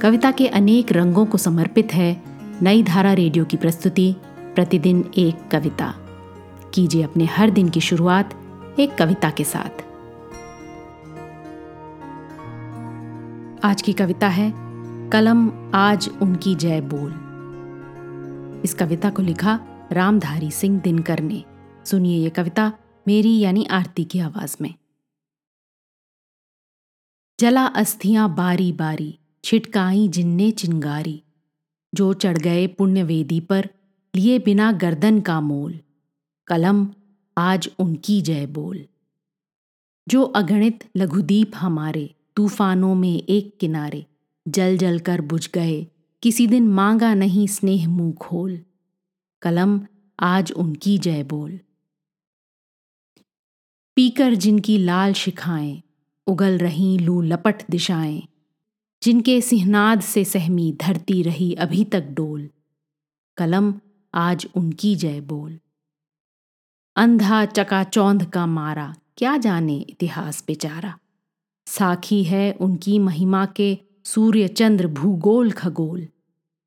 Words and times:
कविता 0.00 0.30
के 0.30 0.46
अनेक 0.46 0.92
रंगों 0.92 1.26
को 1.26 1.38
समर्पित 1.38 1.94
है 1.94 2.22
नई 2.62 2.82
धारा 2.82 3.12
रेडियो 3.12 3.44
की 3.44 3.56
प्रस्तुति, 3.56 4.16
प्रतिदिन 4.38 5.10
एक 5.18 5.48
कविता। 5.50 5.94
कीजिए 6.74 7.02
अपने 7.02 7.24
हर 7.24 7.50
दिन 7.50 7.68
की 7.68 7.80
शुरुआत 7.80 8.34
एक 8.78 8.94
कविता 8.94 9.30
के 9.30 9.44
साथ। 9.44 9.84
आज 13.64 13.82
की 13.82 13.92
कविता 13.92 14.28
है, 14.28 14.52
कलम 15.10 15.50
आज 15.74 16.10
उनकी 16.22 16.54
जय 16.54 16.80
बोल। 16.80 17.12
इस 18.64 18.74
कविता 18.74 19.10
को 19.10 19.22
लिखा 19.22 19.60
रामधारी 19.92 20.50
सिंह 20.50 20.80
दिनकर 20.80 21.20
ने। 21.20 21.44
सुनिए 21.84 22.18
ये 22.18 22.30
कविता 22.30 22.72
मेरी 23.08 23.38
यानी 23.38 23.64
आरती 23.64 24.04
की 24.04 24.18
आवाज़ 24.18 24.56
में। 24.60 24.74
जला 27.40 27.66
अस्थियाँ 27.66 28.34
बारी 28.34 28.72
बारी 28.72 29.18
छिटकाई 29.48 30.08
जिन्ने 30.08 30.50
चिंगारी, 30.50 31.22
जो 31.94 32.14
चढ़ 32.14 32.38
गए 32.38 32.66
पुण्यवेदी 32.66 33.40
पर, 33.40 33.70
लिए 34.16 34.38
बिना 34.38 34.72
गर्दन 34.72 35.20
का 35.20 35.40
मोल। 35.40 35.80
कलम 36.46 36.88
आज 37.38 37.70
उनकी 37.78 38.22
जय 38.22 38.46
बोल। 38.46 38.86
जो 40.08 40.22
अगणित 40.22 40.84
लघुदीप 40.96 41.52
हमारे 41.54 42.14
तूफानों 42.36 42.94
में 42.94 43.22
एक 43.28 43.58
किनारे, 43.60 44.06
जल 44.48 44.76
जल 44.76 44.98
कर 44.98 45.20
बुझ 45.20 45.50
गए, 45.50 45.86
किसी 46.22 46.46
दिन 46.46 46.68
मांगा 46.68 47.14
नहीं 47.14 47.46
स्नेह 47.46 47.88
मुँह 47.88 48.12
खोल। 48.12 48.60
कलम 49.42 49.80
आज 50.20 50.52
उनकी 50.52 50.98
जय 50.98 51.22
बोल। 51.22 51.60
पीकर 53.96 54.34
जिनकी 54.34 54.78
लाल 54.78 55.12
शिखाएँ, 55.12 55.82
उगल 56.26 56.58
रही 56.58 56.98
लू 56.98 57.20
लपट 57.20 57.62
दिशाएँ 57.70 58.22
जिनके 59.02 59.40
सिहनाद 59.40 60.00
से 60.00 60.24
सहमी 60.24 60.72
धरती 60.72 61.22
रही 61.22 61.54
अभी 61.54 61.84
तक 61.84 62.00
डोल। 62.00 62.50
कलम 63.36 63.74
आज 64.14 64.48
उनकी 64.54 64.96
जय 64.96 65.20
बोल। 65.20 65.60
अंधा 66.96 67.44
चकाचौंध 67.44 68.30
का 68.30 68.46
मारा, 68.46 68.94
क्या 69.16 69.36
जाने 69.36 69.76
इतिहास 69.76 70.44
बेचारा। 70.46 70.98
साखी 71.66 72.24
है 72.24 72.52
उनकी 72.52 72.98
महिमा 72.98 73.46
के 73.46 73.78
सूर्य 74.04 74.48
चंद्र 74.48 74.86
भूगोल 74.86 75.50
खगोल। 75.50 76.08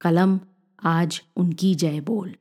कलम 0.02 0.40
आज 0.84 1.24
उनकी 1.36 1.76
जय 1.76 2.00
बोल। 2.00 2.36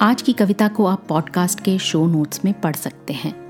आज 0.00 0.22
की 0.22 0.32
कविता 0.32 0.68
को 0.68 0.86
आप 0.86 1.06
पॉडकास्ट 1.08 1.60
के 1.60 1.78
शो 1.78 2.06
नोट्स 2.06 2.44
में 2.44 2.60
पढ़ 2.60 2.76
सकते 2.76 3.12
हैं। 3.12 3.49